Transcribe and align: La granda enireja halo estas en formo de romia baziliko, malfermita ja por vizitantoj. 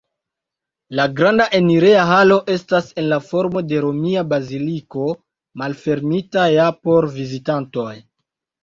La 0.99 1.03
granda 1.19 1.45
enireja 1.57 2.05
halo 2.13 2.39
estas 2.55 2.89
en 3.03 3.13
formo 3.27 3.65
de 3.75 3.85
romia 3.87 4.25
baziliko, 4.35 5.15
malfermita 5.65 6.53
ja 6.59 6.69
por 6.83 7.13
vizitantoj. 7.21 7.91